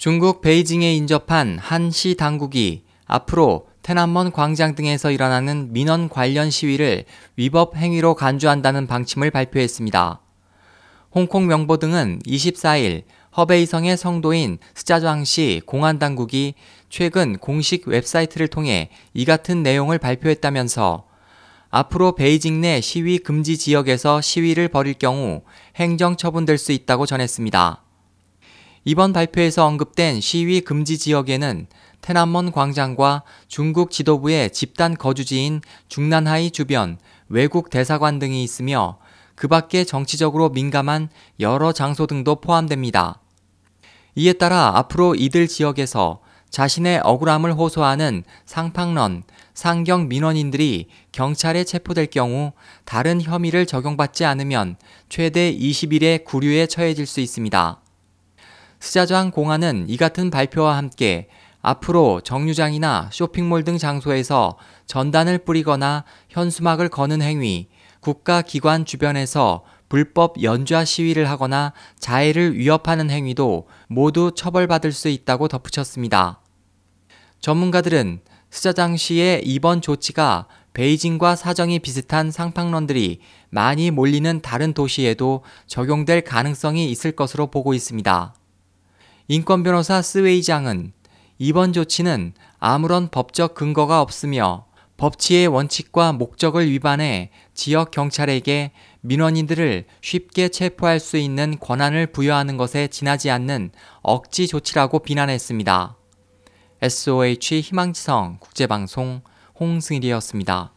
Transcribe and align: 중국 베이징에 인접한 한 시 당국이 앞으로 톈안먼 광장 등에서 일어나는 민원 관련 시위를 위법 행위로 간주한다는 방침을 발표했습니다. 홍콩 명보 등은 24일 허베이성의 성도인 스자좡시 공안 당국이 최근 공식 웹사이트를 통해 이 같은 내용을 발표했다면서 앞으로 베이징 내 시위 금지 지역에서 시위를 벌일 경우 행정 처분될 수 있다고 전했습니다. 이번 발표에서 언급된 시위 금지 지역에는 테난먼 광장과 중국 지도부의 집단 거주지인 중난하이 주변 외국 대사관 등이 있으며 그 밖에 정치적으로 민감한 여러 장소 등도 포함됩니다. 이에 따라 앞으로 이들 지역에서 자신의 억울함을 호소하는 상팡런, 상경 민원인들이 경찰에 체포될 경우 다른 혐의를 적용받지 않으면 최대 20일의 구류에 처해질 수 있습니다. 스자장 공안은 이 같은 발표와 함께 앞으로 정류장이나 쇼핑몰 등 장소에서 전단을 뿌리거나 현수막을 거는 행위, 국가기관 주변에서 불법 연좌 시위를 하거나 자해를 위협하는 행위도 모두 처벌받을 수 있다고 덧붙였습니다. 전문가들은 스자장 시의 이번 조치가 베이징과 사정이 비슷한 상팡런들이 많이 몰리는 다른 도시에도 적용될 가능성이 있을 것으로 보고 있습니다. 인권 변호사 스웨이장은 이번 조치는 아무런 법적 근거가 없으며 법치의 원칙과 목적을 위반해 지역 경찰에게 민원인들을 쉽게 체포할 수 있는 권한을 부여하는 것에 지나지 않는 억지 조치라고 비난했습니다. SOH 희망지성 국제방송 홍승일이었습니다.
중국 0.00 0.40
베이징에 0.40 0.94
인접한 0.94 1.58
한 1.58 1.90
시 1.90 2.14
당국이 2.14 2.84
앞으로 3.04 3.66
톈안먼 3.82 4.32
광장 4.32 4.74
등에서 4.74 5.10
일어나는 5.10 5.74
민원 5.74 6.08
관련 6.08 6.48
시위를 6.48 7.04
위법 7.36 7.76
행위로 7.76 8.14
간주한다는 8.14 8.86
방침을 8.86 9.30
발표했습니다. 9.30 10.22
홍콩 11.14 11.46
명보 11.48 11.76
등은 11.76 12.20
24일 12.24 13.02
허베이성의 13.36 13.98
성도인 13.98 14.56
스자좡시 14.74 15.60
공안 15.66 15.98
당국이 15.98 16.54
최근 16.88 17.36
공식 17.36 17.86
웹사이트를 17.86 18.48
통해 18.48 18.88
이 19.12 19.26
같은 19.26 19.62
내용을 19.62 19.98
발표했다면서 19.98 21.04
앞으로 21.68 22.14
베이징 22.14 22.62
내 22.62 22.80
시위 22.80 23.18
금지 23.18 23.58
지역에서 23.58 24.22
시위를 24.22 24.68
벌일 24.68 24.94
경우 24.94 25.42
행정 25.76 26.16
처분될 26.16 26.56
수 26.56 26.72
있다고 26.72 27.04
전했습니다. 27.04 27.89
이번 28.84 29.12
발표에서 29.12 29.66
언급된 29.66 30.20
시위 30.22 30.62
금지 30.62 30.96
지역에는 30.96 31.66
테난먼 32.00 32.50
광장과 32.50 33.24
중국 33.46 33.90
지도부의 33.90 34.50
집단 34.50 34.96
거주지인 34.96 35.60
중난하이 35.88 36.50
주변 36.50 36.96
외국 37.28 37.68
대사관 37.68 38.18
등이 38.18 38.42
있으며 38.42 38.96
그 39.34 39.48
밖에 39.48 39.84
정치적으로 39.84 40.48
민감한 40.48 41.10
여러 41.40 41.72
장소 41.72 42.06
등도 42.06 42.36
포함됩니다. 42.36 43.20
이에 44.14 44.32
따라 44.32 44.72
앞으로 44.76 45.14
이들 45.14 45.46
지역에서 45.46 46.20
자신의 46.48 47.00
억울함을 47.04 47.52
호소하는 47.52 48.24
상팡런, 48.44 49.22
상경 49.54 50.08
민원인들이 50.08 50.88
경찰에 51.12 51.64
체포될 51.64 52.06
경우 52.06 52.52
다른 52.84 53.20
혐의를 53.20 53.66
적용받지 53.66 54.24
않으면 54.24 54.76
최대 55.08 55.54
20일의 55.54 56.24
구류에 56.24 56.66
처해질 56.66 57.06
수 57.06 57.20
있습니다. 57.20 57.80
스자장 58.80 59.30
공안은 59.30 59.86
이 59.88 59.96
같은 59.96 60.30
발표와 60.30 60.76
함께 60.76 61.28
앞으로 61.60 62.22
정류장이나 62.22 63.10
쇼핑몰 63.12 63.62
등 63.62 63.76
장소에서 63.76 64.56
전단을 64.86 65.38
뿌리거나 65.38 66.04
현수막을 66.30 66.88
거는 66.88 67.20
행위, 67.20 67.68
국가기관 68.00 68.86
주변에서 68.86 69.62
불법 69.90 70.42
연좌 70.42 70.84
시위를 70.84 71.28
하거나 71.28 71.74
자해를 71.98 72.56
위협하는 72.56 73.10
행위도 73.10 73.68
모두 73.88 74.32
처벌받을 74.34 74.92
수 74.92 75.08
있다고 75.08 75.48
덧붙였습니다. 75.48 76.40
전문가들은 77.40 78.20
스자장 78.50 78.96
시의 78.96 79.42
이번 79.44 79.82
조치가 79.82 80.46
베이징과 80.72 81.36
사정이 81.36 81.80
비슷한 81.80 82.30
상팡런들이 82.30 83.20
많이 83.50 83.90
몰리는 83.90 84.40
다른 84.40 84.72
도시에도 84.72 85.42
적용될 85.66 86.22
가능성이 86.22 86.90
있을 86.90 87.12
것으로 87.12 87.48
보고 87.48 87.74
있습니다. 87.74 88.34
인권 89.32 89.62
변호사 89.62 90.02
스웨이장은 90.02 90.92
이번 91.38 91.72
조치는 91.72 92.32
아무런 92.58 93.08
법적 93.12 93.54
근거가 93.54 94.02
없으며 94.02 94.66
법치의 94.96 95.46
원칙과 95.46 96.14
목적을 96.14 96.68
위반해 96.68 97.30
지역 97.54 97.92
경찰에게 97.92 98.72
민원인들을 99.02 99.84
쉽게 100.00 100.48
체포할 100.48 100.98
수 100.98 101.16
있는 101.16 101.60
권한을 101.60 102.08
부여하는 102.08 102.56
것에 102.56 102.88
지나지 102.88 103.30
않는 103.30 103.70
억지 104.02 104.48
조치라고 104.48 104.98
비난했습니다. 104.98 105.96
SOH 106.82 107.60
희망지성 107.60 108.38
국제방송 108.40 109.20
홍승일이었습니다. 109.60 110.72